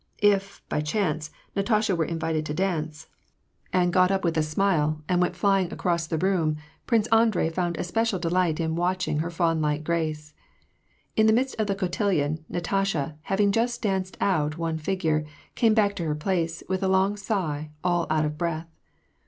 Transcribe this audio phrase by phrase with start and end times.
[0.17, 3.05] If, by chance, Natasha were invited to dance,
[3.71, 4.23] and got AND PEACB.
[4.23, 8.17] 209 np with a smile, and went flying across the room, Prince Andrei found especial
[8.17, 10.33] delight in watching her fawn like grace.
[11.15, 15.95] In the midst of the cotillion^ Natasha, having just danced out one figure, came back
[15.97, 18.73] to her place, with a long sigh, all out of breath.